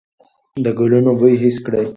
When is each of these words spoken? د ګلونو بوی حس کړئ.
د 0.63 0.65
ګلونو 0.79 1.11
بوی 1.19 1.35
حس 1.41 1.57
کړئ. 1.65 1.85